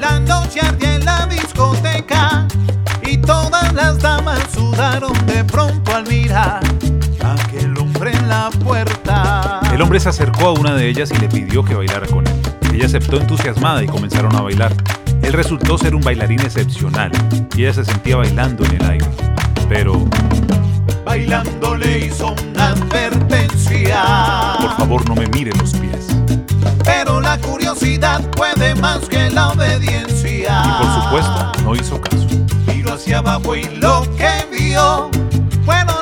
la 0.01 0.19
noche 0.21 0.61
ardía 0.63 0.95
en 0.97 1.05
la 1.05 1.27
discoteca 1.27 2.49
y 3.05 3.19
todas 3.19 3.73
las 3.75 3.99
damas 4.01 4.41
sudaron 4.53 5.13
de 5.27 5.45
pronto 5.45 5.95
al 5.95 6.09
mirar 6.09 6.61
aquel 7.23 7.79
hombre 7.79 8.13
en 8.13 8.29
la 8.29 8.51
puerta. 8.65 9.61
El 9.73 9.81
hombre 9.81 10.01
se 10.01 10.09
acercó 10.09 10.47
a 10.47 10.53
una 10.53 10.75
de 10.75 10.89
ellas 10.89 11.11
y 11.13 11.19
le 11.19 11.29
pidió 11.29 11.65
que 11.65 11.75
bailara 11.75 12.07
con 12.07 12.27
él. 12.27 12.35
Ella 12.73 12.87
aceptó 12.87 13.17
entusiasmada 13.17 13.83
y 13.83 13.87
comenzaron 13.87 14.35
a 14.35 14.41
bailar. 14.43 14.75
Él 15.27 15.33
resultó 15.33 15.77
ser 15.77 15.97
un 15.97 16.03
bailarín 16.03 16.39
excepcional 16.41 17.11
y 17.57 17.63
ella 17.63 17.73
se 17.73 17.85
sentía 17.85 18.15
bailando 18.15 18.65
en 18.65 18.77
el 18.77 18.91
aire. 18.91 19.07
Pero... 19.69 20.09
Bailando 21.05 21.75
le 21.75 22.07
hizo 22.07 22.33
una 22.55 22.69
advertencia. 22.69 24.05
Por 24.61 24.77
favor 24.77 25.09
no 25.09 25.17
me 25.17 25.27
mire 25.27 25.51
los 25.59 25.73
pies. 25.73 26.07
Pero 26.85 27.21
la 27.21 27.39
curiosidad 27.39 28.23
puede 28.31 28.77
más 28.77 29.01
que 29.09 29.29
la 29.31 29.49
obediencia. 29.49 30.63
Y 30.65 30.85
por 30.85 31.03
supuesto 31.03 31.53
no 31.65 31.75
hizo 31.75 32.01
caso. 32.01 32.29
Miró 32.69 32.95
hacia 32.95 33.19
abajo 33.19 33.57
y 33.57 33.65
lo 33.65 34.07
que 34.17 34.31
vio 34.57 35.11
fueron 35.65 35.96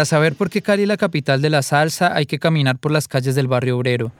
Para 0.00 0.06
saber 0.06 0.34
por 0.34 0.48
qué 0.48 0.62
Cali 0.62 0.84
es 0.84 0.88
la 0.88 0.96
capital 0.96 1.42
de 1.42 1.50
la 1.50 1.60
salsa 1.60 2.16
hay 2.16 2.24
que 2.24 2.38
caminar 2.38 2.78
por 2.78 2.90
las 2.90 3.06
calles 3.06 3.34
del 3.34 3.48
barrio 3.48 3.76
obrero. 3.76 4.12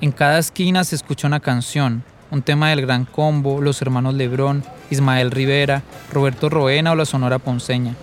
En 0.00 0.12
cada 0.12 0.38
esquina 0.38 0.84
se 0.84 0.94
escucha 0.94 1.26
una 1.26 1.40
canción, 1.40 2.04
un 2.30 2.42
tema 2.42 2.70
del 2.70 2.82
Gran 2.82 3.04
Combo, 3.04 3.60
los 3.60 3.82
hermanos 3.82 4.14
Lebrón, 4.14 4.62
Ismael 4.90 5.32
Rivera, 5.32 5.82
Roberto 6.12 6.48
Roena 6.48 6.92
o 6.92 6.94
la 6.94 7.04
Sonora 7.04 7.40
Ponceña. 7.40 7.96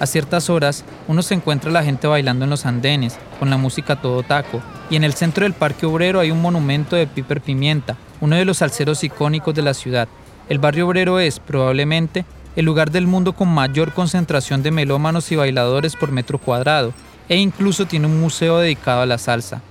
A 0.00 0.06
ciertas 0.06 0.50
horas, 0.50 0.84
uno 1.06 1.22
se 1.22 1.34
encuentra 1.34 1.70
la 1.70 1.84
gente 1.84 2.08
bailando 2.08 2.42
en 2.42 2.50
los 2.50 2.66
andenes, 2.66 3.16
con 3.38 3.48
la 3.48 3.56
música 3.56 4.02
todo 4.02 4.24
taco, 4.24 4.60
y 4.90 4.96
en 4.96 5.04
el 5.04 5.14
centro 5.14 5.44
del 5.44 5.52
Parque 5.52 5.86
Obrero 5.86 6.18
hay 6.18 6.32
un 6.32 6.42
monumento 6.42 6.96
de 6.96 7.06
Piper 7.06 7.40
Pimienta, 7.40 7.96
uno 8.20 8.34
de 8.34 8.44
los 8.44 8.56
salseros 8.56 9.04
icónicos 9.04 9.54
de 9.54 9.62
la 9.62 9.74
ciudad. 9.74 10.08
El 10.48 10.58
barrio 10.58 10.88
obrero 10.88 11.20
es, 11.20 11.38
probablemente, 11.38 12.24
el 12.56 12.64
lugar 12.64 12.90
del 12.90 13.06
mundo 13.06 13.32
con 13.32 13.48
mayor 13.48 13.92
concentración 13.92 14.62
de 14.62 14.70
melómanos 14.70 15.30
y 15.32 15.36
bailadores 15.36 15.96
por 15.96 16.12
metro 16.12 16.38
cuadrado, 16.38 16.92
e 17.28 17.36
incluso 17.36 17.86
tiene 17.86 18.06
un 18.06 18.20
museo 18.20 18.58
dedicado 18.58 19.02
a 19.02 19.06
la 19.06 19.18
salsa. 19.18 19.62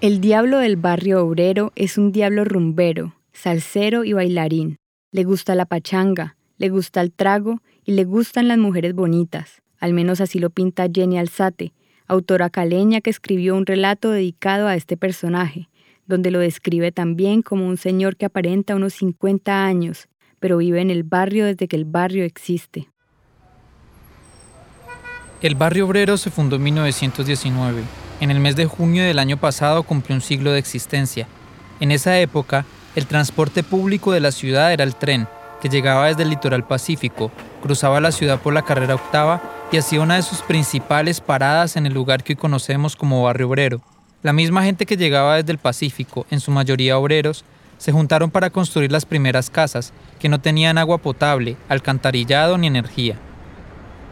El 0.00 0.20
diablo 0.20 0.58
del 0.58 0.76
barrio 0.76 1.24
obrero 1.24 1.72
es 1.74 1.98
un 1.98 2.12
diablo 2.12 2.44
rumbero, 2.44 3.14
salsero 3.32 4.04
y 4.04 4.12
bailarín. 4.12 4.76
Le 5.10 5.24
gusta 5.24 5.56
la 5.56 5.66
pachanga, 5.66 6.36
le 6.56 6.68
gusta 6.68 7.00
el 7.00 7.10
trago 7.10 7.60
y 7.84 7.92
le 7.92 8.04
gustan 8.04 8.46
las 8.46 8.58
mujeres 8.58 8.94
bonitas. 8.94 9.62
Al 9.80 9.94
menos 9.94 10.20
así 10.20 10.38
lo 10.38 10.50
pinta 10.50 10.86
Jenny 10.92 11.18
Alzate, 11.18 11.72
autora 12.06 12.48
caleña 12.48 13.00
que 13.00 13.10
escribió 13.10 13.56
un 13.56 13.66
relato 13.66 14.10
dedicado 14.10 14.68
a 14.68 14.76
este 14.76 14.96
personaje, 14.96 15.68
donde 16.06 16.30
lo 16.30 16.38
describe 16.38 16.92
también 16.92 17.42
como 17.42 17.66
un 17.66 17.76
señor 17.76 18.16
que 18.16 18.26
aparenta 18.26 18.76
unos 18.76 18.94
50 18.94 19.64
años, 19.64 20.08
pero 20.40 20.58
vive 20.58 20.80
en 20.80 20.90
el 20.90 21.02
barrio 21.02 21.46
desde 21.46 21.68
que 21.68 21.76
el 21.76 21.84
barrio 21.84 22.24
existe. 22.24 22.88
El 25.40 25.54
barrio 25.54 25.86
obrero 25.86 26.16
se 26.16 26.30
fundó 26.30 26.56
en 26.56 26.64
1919. 26.64 27.82
En 28.20 28.30
el 28.30 28.40
mes 28.40 28.56
de 28.56 28.66
junio 28.66 29.04
del 29.04 29.20
año 29.20 29.36
pasado 29.36 29.84
cumplió 29.84 30.16
un 30.16 30.20
siglo 30.20 30.50
de 30.50 30.58
existencia. 30.58 31.28
En 31.78 31.92
esa 31.92 32.18
época, 32.18 32.64
el 32.96 33.06
transporte 33.06 33.62
público 33.62 34.12
de 34.12 34.20
la 34.20 34.32
ciudad 34.32 34.72
era 34.72 34.82
el 34.82 34.96
tren, 34.96 35.28
que 35.60 35.68
llegaba 35.68 36.08
desde 36.08 36.24
el 36.24 36.30
litoral 36.30 36.66
pacífico, 36.66 37.30
cruzaba 37.62 38.00
la 38.00 38.12
ciudad 38.12 38.40
por 38.40 38.52
la 38.52 38.62
carrera 38.64 38.96
octava 38.96 39.40
y 39.70 39.76
hacía 39.76 40.00
una 40.00 40.16
de 40.16 40.22
sus 40.22 40.42
principales 40.42 41.20
paradas 41.20 41.76
en 41.76 41.86
el 41.86 41.94
lugar 41.94 42.24
que 42.24 42.32
hoy 42.32 42.36
conocemos 42.36 42.96
como 42.96 43.22
barrio 43.22 43.48
obrero. 43.48 43.80
La 44.22 44.32
misma 44.32 44.64
gente 44.64 44.86
que 44.86 44.96
llegaba 44.96 45.36
desde 45.36 45.52
el 45.52 45.58
Pacífico, 45.58 46.26
en 46.30 46.40
su 46.40 46.50
mayoría 46.50 46.98
obreros, 46.98 47.44
se 47.78 47.92
juntaron 47.92 48.30
para 48.30 48.50
construir 48.50 48.92
las 48.92 49.06
primeras 49.06 49.50
casas, 49.50 49.92
que 50.18 50.28
no 50.28 50.40
tenían 50.40 50.78
agua 50.78 50.98
potable, 50.98 51.56
alcantarillado 51.68 52.58
ni 52.58 52.66
energía. 52.66 53.18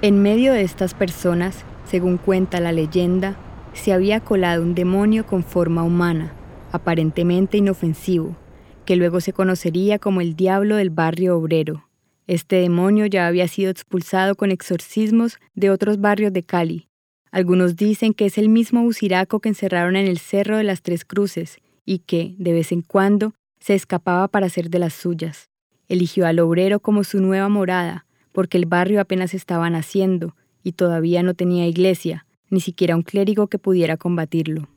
En 0.03 0.23
medio 0.23 0.53
de 0.53 0.63
estas 0.63 0.95
personas, 0.95 1.65
según 1.85 2.17
cuenta 2.17 2.61
la 2.61 2.73
leyenda, 2.73 3.37
se 3.73 3.93
había 3.93 4.21
colado 4.21 4.63
un 4.63 4.75
demonio 4.75 5.27
con 5.27 5.45
forma 5.45 5.83
humana, 5.83 6.33
aparentemente 6.73 7.59
inofensivo, 7.59 8.37
que 8.85 8.97
luego 8.97 9.21
se 9.21 9.33
conocería 9.33 9.99
como 9.99 10.21
el 10.21 10.37
diablo 10.37 10.77
del 10.77 10.91
barrio 10.91 11.37
obrero. 11.37 11.89
Este 12.27 12.57
demonio 12.57 13.07
ya 13.07 13.27
había 13.27 13.47
sido 13.49 13.71
expulsado 13.71 14.35
con 14.35 14.51
exorcismos 14.51 15.39
de 15.55 15.71
otros 15.71 16.01
barrios 16.01 16.33
de 16.33 16.43
Cali. 16.43 16.89
Algunos 17.31 17.77
dicen 17.77 18.15
que 18.15 18.27
es 18.27 18.39
el 18.39 18.49
mismo 18.49 18.83
Usiraco 18.83 19.41
que 19.41 19.49
encerraron 19.49 19.97
en 19.97 20.07
el 20.07 20.19
Cerro 20.19 20.57
de 20.57 20.65
las 20.65 20.83
Tres 20.83 21.05
Cruces 21.05 21.59
y 21.85 22.01
que, 22.01 22.35
de 22.39 22.53
vez 22.53 22.73
en 22.73 22.83
cuando, 22.83 23.35
se 23.61 23.75
escapaba 23.75 24.29
para 24.29 24.47
hacer 24.47 24.71
de 24.71 24.79
las 24.79 24.95
suyas. 24.95 25.51
Eligió 25.89 26.27
al 26.27 26.39
obrero 26.41 26.81
como 26.81 27.05
su 27.05 27.21
nueva 27.21 27.49
morada, 27.49 28.07
porque 28.33 28.59
el 28.59 28.67
barrio 28.67 29.01
apenas 29.01 29.35
estaba 29.35 29.71
naciendo 29.71 30.37
y 30.63 30.73
todavía 30.73 31.23
no 31.23 31.35
tenía 31.35 31.67
iglesia, 31.67 32.27
ni 32.51 32.61
siquiera 32.61 32.97
un 32.97 33.03
clérigo 33.03 33.47
que 33.47 33.59
pudiera 33.59 33.97
combatirlo. 33.97 34.69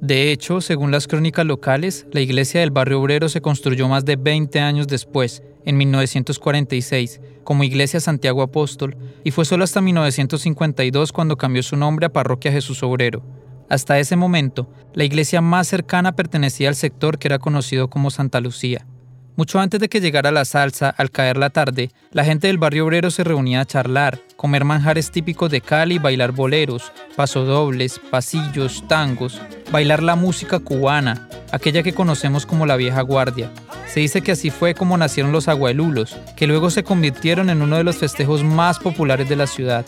De 0.00 0.30
hecho, 0.30 0.60
según 0.60 0.90
las 0.90 1.08
crónicas 1.08 1.46
locales, 1.46 2.06
la 2.12 2.20
iglesia 2.20 2.60
del 2.60 2.70
barrio 2.70 3.00
obrero 3.00 3.28
se 3.28 3.40
construyó 3.40 3.88
más 3.88 4.04
de 4.04 4.16
20 4.16 4.60
años 4.60 4.86
después, 4.86 5.42
en 5.64 5.78
1946, 5.78 7.20
como 7.44 7.64
Iglesia 7.64 7.98
Santiago 7.98 8.42
Apóstol, 8.42 8.96
y 9.24 9.30
fue 9.30 9.44
solo 9.44 9.64
hasta 9.64 9.80
1952 9.80 11.12
cuando 11.12 11.36
cambió 11.36 11.62
su 11.62 11.76
nombre 11.76 12.06
a 12.06 12.12
Parroquia 12.12 12.52
Jesús 12.52 12.82
Obrero. 12.82 13.22
Hasta 13.68 13.98
ese 13.98 14.16
momento, 14.16 14.68
la 14.94 15.04
iglesia 15.04 15.40
más 15.40 15.66
cercana 15.66 16.12
pertenecía 16.12 16.68
al 16.68 16.76
sector 16.76 17.18
que 17.18 17.28
era 17.28 17.38
conocido 17.38 17.90
como 17.90 18.10
Santa 18.10 18.40
Lucía. 18.40 18.86
Mucho 19.36 19.60
antes 19.60 19.80
de 19.80 19.90
que 19.90 20.00
llegara 20.00 20.30
la 20.30 20.46
salsa, 20.46 20.88
al 20.88 21.10
caer 21.10 21.36
la 21.36 21.50
tarde, 21.50 21.90
la 22.10 22.24
gente 22.24 22.46
del 22.46 22.56
barrio 22.56 22.86
obrero 22.86 23.10
se 23.10 23.22
reunía 23.22 23.60
a 23.60 23.66
charlar, 23.66 24.18
comer 24.36 24.64
manjares 24.64 25.10
típicos 25.10 25.50
de 25.50 25.60
Cali, 25.60 25.98
bailar 25.98 26.32
boleros, 26.32 26.90
pasodobles, 27.16 28.00
pasillos, 28.10 28.84
tangos, 28.88 29.42
bailar 29.70 30.02
la 30.02 30.16
música 30.16 30.58
cubana, 30.58 31.28
aquella 31.52 31.82
que 31.82 31.92
conocemos 31.92 32.46
como 32.46 32.64
la 32.64 32.76
vieja 32.76 33.02
guardia. 33.02 33.50
Se 33.86 34.00
dice 34.00 34.22
que 34.22 34.32
así 34.32 34.48
fue 34.48 34.74
como 34.74 34.96
nacieron 34.96 35.32
los 35.32 35.48
agualulos, 35.48 36.16
que 36.34 36.46
luego 36.46 36.70
se 36.70 36.82
convirtieron 36.82 37.50
en 37.50 37.60
uno 37.60 37.76
de 37.76 37.84
los 37.84 37.96
festejos 37.96 38.42
más 38.42 38.78
populares 38.78 39.28
de 39.28 39.36
la 39.36 39.46
ciudad. 39.46 39.84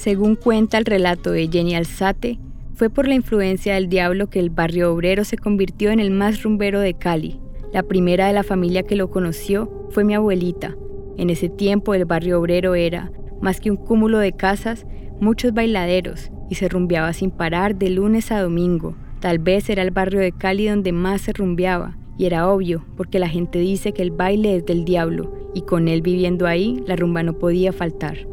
Según 0.00 0.34
cuenta 0.34 0.78
el 0.78 0.86
relato 0.86 1.30
de 1.30 1.46
Jenny 1.48 1.74
Alzate, 1.74 2.38
fue 2.72 2.88
por 2.88 3.06
la 3.06 3.12
influencia 3.12 3.74
del 3.74 3.90
diablo 3.90 4.30
que 4.30 4.40
el 4.40 4.48
barrio 4.48 4.94
obrero 4.94 5.26
se 5.26 5.36
convirtió 5.36 5.90
en 5.90 6.00
el 6.00 6.10
más 6.10 6.42
rumbero 6.42 6.80
de 6.80 6.94
Cali. 6.94 7.38
La 7.70 7.82
primera 7.82 8.26
de 8.26 8.32
la 8.32 8.42
familia 8.42 8.82
que 8.82 8.96
lo 8.96 9.10
conoció 9.10 9.88
fue 9.90 10.04
mi 10.04 10.14
abuelita. 10.14 10.74
En 11.18 11.28
ese 11.28 11.50
tiempo 11.50 11.92
el 11.92 12.06
barrio 12.06 12.40
obrero 12.40 12.74
era, 12.74 13.12
más 13.42 13.60
que 13.60 13.70
un 13.70 13.76
cúmulo 13.76 14.16
de 14.16 14.32
casas, 14.32 14.86
muchos 15.20 15.52
bailaderos 15.52 16.30
y 16.48 16.54
se 16.54 16.70
rumbeaba 16.70 17.12
sin 17.12 17.30
parar 17.30 17.76
de 17.76 17.90
lunes 17.90 18.32
a 18.32 18.40
domingo. 18.40 18.96
Tal 19.20 19.38
vez 19.38 19.68
era 19.68 19.82
el 19.82 19.90
barrio 19.90 20.20
de 20.20 20.32
Cali 20.32 20.66
donde 20.66 20.92
más 20.92 21.20
se 21.20 21.34
rumbeaba, 21.34 21.98
y 22.16 22.24
era 22.24 22.48
obvio, 22.48 22.86
porque 22.96 23.18
la 23.18 23.28
gente 23.28 23.58
dice 23.58 23.92
que 23.92 24.00
el 24.00 24.12
baile 24.12 24.56
es 24.56 24.64
del 24.64 24.86
diablo, 24.86 25.30
y 25.54 25.60
con 25.60 25.88
él 25.88 26.00
viviendo 26.00 26.46
ahí, 26.46 26.82
la 26.86 26.96
rumba 26.96 27.22
no 27.22 27.34
podía 27.34 27.74
faltar. 27.74 28.29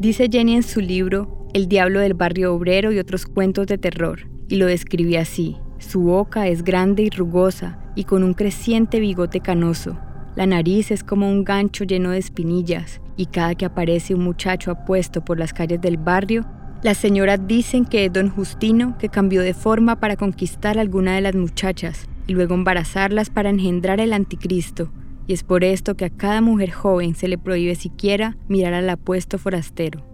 Dice 0.00 0.30
Jenny 0.32 0.54
en 0.54 0.62
su 0.62 0.80
libro 0.80 1.46
El 1.52 1.68
diablo 1.68 2.00
del 2.00 2.14
barrio 2.14 2.54
obrero 2.54 2.90
y 2.90 2.98
otros 2.98 3.26
cuentos 3.26 3.66
de 3.66 3.76
terror, 3.76 4.30
y 4.48 4.56
lo 4.56 4.64
describe 4.64 5.18
así. 5.18 5.58
Su 5.76 6.00
boca 6.00 6.48
es 6.48 6.64
grande 6.64 7.02
y 7.02 7.10
rugosa, 7.10 7.78
y 7.94 8.04
con 8.04 8.24
un 8.24 8.32
creciente 8.32 8.98
bigote 8.98 9.40
canoso. 9.40 9.98
La 10.36 10.46
nariz 10.46 10.90
es 10.90 11.04
como 11.04 11.28
un 11.28 11.44
gancho 11.44 11.84
lleno 11.84 12.12
de 12.12 12.18
espinillas, 12.18 13.02
y 13.18 13.26
cada 13.26 13.54
que 13.54 13.66
aparece 13.66 14.14
un 14.14 14.24
muchacho 14.24 14.70
apuesto 14.70 15.22
por 15.22 15.38
las 15.38 15.52
calles 15.52 15.82
del 15.82 15.98
barrio, 15.98 16.46
las 16.82 16.96
señoras 16.96 17.46
dicen 17.46 17.84
que 17.84 18.06
es 18.06 18.12
don 18.14 18.30
Justino 18.30 18.96
que 18.96 19.10
cambió 19.10 19.42
de 19.42 19.52
forma 19.52 20.00
para 20.00 20.16
conquistar 20.16 20.78
alguna 20.78 21.14
de 21.14 21.20
las 21.20 21.34
muchachas 21.34 22.08
y 22.26 22.32
luego 22.32 22.54
embarazarlas 22.54 23.28
para 23.28 23.50
engendrar 23.50 24.00
el 24.00 24.14
anticristo, 24.14 24.90
y 25.30 25.32
es 25.32 25.44
por 25.44 25.62
esto 25.62 25.94
que 25.94 26.06
a 26.06 26.10
cada 26.10 26.40
mujer 26.40 26.72
joven 26.72 27.14
se 27.14 27.28
le 27.28 27.38
prohíbe 27.38 27.76
siquiera 27.76 28.36
mirar 28.48 28.74
al 28.74 28.90
apuesto 28.90 29.38
forastero. 29.38 30.04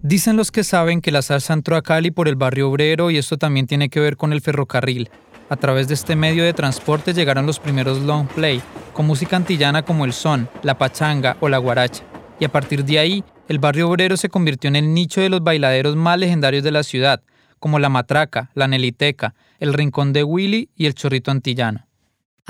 Dicen 0.00 0.36
los 0.36 0.52
que 0.52 0.62
saben 0.62 1.00
que 1.00 1.10
la 1.10 1.20
salsa 1.20 1.52
entró 1.52 1.74
a 1.74 1.82
Cali 1.82 2.12
por 2.12 2.28
el 2.28 2.36
barrio 2.36 2.70
obrero 2.70 3.10
y 3.10 3.18
esto 3.18 3.36
también 3.36 3.66
tiene 3.66 3.88
que 3.88 3.98
ver 3.98 4.16
con 4.16 4.32
el 4.32 4.40
ferrocarril. 4.40 5.10
A 5.48 5.56
través 5.56 5.88
de 5.88 5.94
este 5.94 6.14
medio 6.14 6.44
de 6.44 6.52
transporte 6.52 7.12
llegaron 7.12 7.46
los 7.46 7.58
primeros 7.58 8.00
long 8.00 8.28
play, 8.28 8.62
con 8.92 9.08
música 9.08 9.34
antillana 9.34 9.82
como 9.82 10.04
el 10.04 10.12
son, 10.12 10.48
la 10.62 10.78
pachanga 10.78 11.36
o 11.40 11.48
la 11.48 11.58
guaracha, 11.58 12.04
y 12.38 12.44
a 12.44 12.52
partir 12.52 12.84
de 12.84 13.00
ahí, 13.00 13.24
el 13.48 13.58
barrio 13.58 13.88
obrero 13.88 14.16
se 14.16 14.28
convirtió 14.28 14.68
en 14.68 14.76
el 14.76 14.94
nicho 14.94 15.20
de 15.20 15.30
los 15.30 15.42
bailaderos 15.42 15.96
más 15.96 16.16
legendarios 16.16 16.62
de 16.62 16.70
la 16.70 16.84
ciudad, 16.84 17.24
como 17.58 17.80
la 17.80 17.88
matraca, 17.88 18.52
la 18.54 18.68
neliteca, 18.68 19.34
el 19.58 19.74
rincón 19.74 20.12
de 20.12 20.22
Willy 20.22 20.70
y 20.76 20.86
el 20.86 20.94
chorrito 20.94 21.32
antillano. 21.32 21.89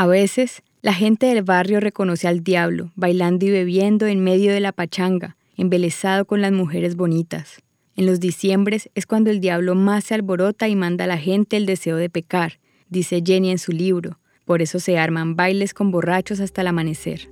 A 0.01 0.07
veces, 0.07 0.63
la 0.81 0.95
gente 0.95 1.27
del 1.27 1.43
barrio 1.43 1.79
reconoce 1.79 2.27
al 2.27 2.43
diablo, 2.43 2.91
bailando 2.97 3.45
y 3.45 3.51
bebiendo 3.51 4.07
en 4.07 4.25
medio 4.25 4.51
de 4.51 4.61
la 4.61 4.73
pachanga, 4.73 5.37
embelesado 5.59 6.25
con 6.25 6.41
las 6.41 6.53
mujeres 6.53 6.97
bonitas. 6.97 7.59
En 7.97 8.07
los 8.07 8.19
diciembres 8.19 8.89
es 8.95 9.05
cuando 9.05 9.29
el 9.29 9.41
diablo 9.41 9.75
más 9.75 10.05
se 10.05 10.15
alborota 10.15 10.69
y 10.69 10.75
manda 10.75 11.05
a 11.05 11.07
la 11.07 11.19
gente 11.19 11.59
el 11.59 11.67
deseo 11.67 11.97
de 11.97 12.09
pecar, 12.09 12.61
dice 12.89 13.23
Jenny 13.23 13.51
en 13.51 13.59
su 13.59 13.73
libro. 13.73 14.19
Por 14.47 14.63
eso 14.63 14.81
se 14.81 14.97
arman 14.97 15.37
bailes 15.37 15.75
con 15.75 15.91
borrachos 15.91 16.41
hasta 16.41 16.63
el 16.63 16.69
amanecer. 16.69 17.31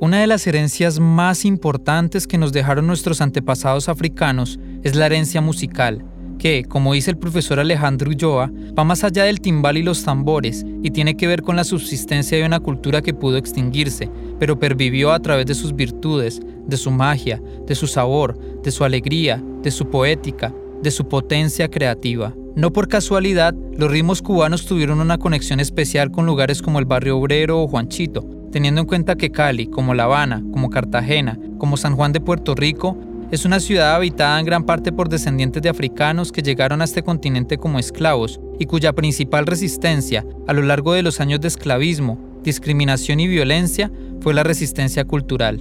Una 0.00 0.18
de 0.18 0.26
las 0.26 0.46
herencias 0.46 0.98
más 0.98 1.44
importantes 1.44 2.26
que 2.26 2.38
nos 2.38 2.54
dejaron 2.54 2.86
nuestros 2.86 3.20
antepasados 3.20 3.90
africanos 3.90 4.58
es 4.82 4.96
la 4.96 5.04
herencia 5.04 5.42
musical, 5.42 6.06
que, 6.44 6.62
como 6.62 6.92
dice 6.92 7.10
el 7.10 7.16
profesor 7.16 7.58
Alejandro 7.58 8.10
Ulloa, 8.10 8.52
va 8.78 8.84
más 8.84 9.02
allá 9.02 9.24
del 9.24 9.40
timbal 9.40 9.78
y 9.78 9.82
los 9.82 10.04
tambores 10.04 10.62
y 10.82 10.90
tiene 10.90 11.16
que 11.16 11.26
ver 11.26 11.40
con 11.40 11.56
la 11.56 11.64
subsistencia 11.64 12.36
de 12.36 12.44
una 12.44 12.60
cultura 12.60 13.00
que 13.00 13.14
pudo 13.14 13.38
extinguirse, 13.38 14.10
pero 14.38 14.58
pervivió 14.58 15.12
a 15.12 15.20
través 15.20 15.46
de 15.46 15.54
sus 15.54 15.74
virtudes, 15.74 16.42
de 16.66 16.76
su 16.76 16.90
magia, 16.90 17.40
de 17.66 17.74
su 17.74 17.86
sabor, 17.86 18.38
de 18.62 18.70
su 18.70 18.84
alegría, 18.84 19.42
de 19.62 19.70
su 19.70 19.88
poética, 19.88 20.54
de 20.82 20.90
su 20.90 21.08
potencia 21.08 21.70
creativa. 21.70 22.34
No 22.54 22.74
por 22.74 22.88
casualidad, 22.88 23.54
los 23.78 23.90
ritmos 23.90 24.20
cubanos 24.20 24.66
tuvieron 24.66 25.00
una 25.00 25.16
conexión 25.16 25.60
especial 25.60 26.10
con 26.10 26.26
lugares 26.26 26.60
como 26.60 26.78
el 26.78 26.84
barrio 26.84 27.16
obrero 27.16 27.62
o 27.62 27.68
Juanchito, 27.68 28.22
teniendo 28.52 28.82
en 28.82 28.86
cuenta 28.86 29.16
que 29.16 29.30
Cali, 29.30 29.66
como 29.66 29.94
La 29.94 30.04
Habana, 30.04 30.44
como 30.52 30.68
Cartagena, 30.68 31.38
como 31.56 31.78
San 31.78 31.96
Juan 31.96 32.12
de 32.12 32.20
Puerto 32.20 32.54
Rico, 32.54 32.98
es 33.34 33.44
una 33.44 33.58
ciudad 33.58 33.96
habitada 33.96 34.38
en 34.38 34.46
gran 34.46 34.64
parte 34.64 34.92
por 34.92 35.08
descendientes 35.08 35.60
de 35.60 35.68
africanos 35.68 36.30
que 36.30 36.40
llegaron 36.40 36.80
a 36.80 36.84
este 36.84 37.02
continente 37.02 37.58
como 37.58 37.80
esclavos 37.80 38.38
y 38.60 38.66
cuya 38.66 38.92
principal 38.92 39.44
resistencia 39.44 40.24
a 40.46 40.52
lo 40.52 40.62
largo 40.62 40.92
de 40.92 41.02
los 41.02 41.20
años 41.20 41.40
de 41.40 41.48
esclavismo, 41.48 42.40
discriminación 42.44 43.18
y 43.18 43.26
violencia 43.26 43.90
fue 44.20 44.34
la 44.34 44.44
resistencia 44.44 45.04
cultural. 45.04 45.60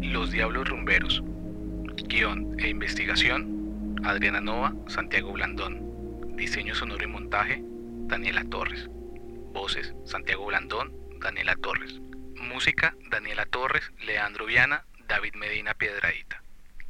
Los 0.00 0.30
Diablos 0.30 0.70
Rumberos. 0.70 1.22
Guión 2.08 2.56
e 2.58 2.70
investigación, 2.70 3.98
Adriana 4.02 4.40
Nova, 4.40 4.74
Santiago 4.86 5.32
Blandón. 5.32 6.34
Diseño 6.34 6.74
sonoro 6.74 7.04
y 7.04 7.08
montaje, 7.08 7.62
Daniela 8.06 8.44
Torres. 8.44 8.88
Voces, 9.52 9.92
Santiago 10.06 10.46
Blandón, 10.46 10.94
Daniela 11.20 11.56
Torres. 11.56 12.00
Música, 12.50 12.96
Daniela 13.10 13.44
Torres, 13.44 13.92
Leandro 14.06 14.46
Viana, 14.46 14.86
David 15.10 15.34
Medina 15.34 15.74
Piedradita. 15.74 16.40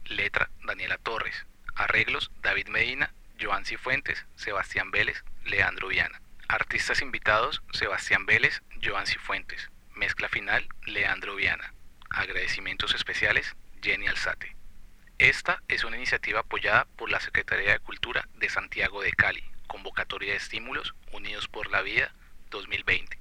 Letra, 0.05 0.51
Daniela 0.67 0.99
Torres. 0.99 1.47
Arreglos, 1.75 2.31
David 2.43 2.69
Medina, 2.69 3.15
Joan 3.41 3.65
Cifuentes, 3.65 4.27
Sebastián 4.37 4.91
Vélez, 4.91 5.25
Leandro 5.47 5.89
Viana. 5.89 6.21
Artistas 6.47 7.01
invitados, 7.01 7.63
Sebastián 7.73 8.27
Vélez, 8.27 8.61
Joan 8.85 9.07
Cifuentes. 9.07 9.71
Mezcla 9.95 10.29
final, 10.29 10.69
Leandro 10.85 11.35
Viana. 11.35 11.73
Agradecimientos 12.11 12.95
especiales, 12.95 13.57
Jenny 13.81 14.07
Alzate. 14.07 14.55
Esta 15.17 15.63
es 15.69 15.85
una 15.85 15.97
iniciativa 15.97 16.41
apoyada 16.41 16.85
por 16.97 17.11
la 17.11 17.21
Secretaría 17.21 17.73
de 17.73 17.79
Cultura 17.79 18.29
de 18.35 18.51
Santiago 18.51 19.01
de 19.01 19.13
Cali, 19.13 19.45
convocatoria 19.67 20.33
de 20.33 20.37
estímulos 20.37 20.95
Unidos 21.11 21.49
por 21.49 21.71
la 21.71 21.81
Vida 21.81 22.13
2020. 22.51 23.19